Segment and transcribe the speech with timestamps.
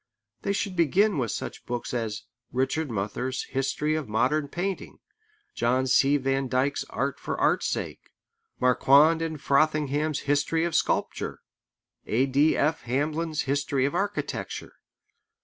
[0.41, 4.97] They should begin with such books as Richard Muther's History of Modern Painting,
[5.53, 6.17] John C.
[6.17, 8.09] Van Dyke's Art for Art's Sake,
[8.59, 11.41] Marquand and Frothingham's History of Sculpture,
[12.07, 12.81] A.D.F.
[12.81, 14.73] Hamlin's History of Architecture.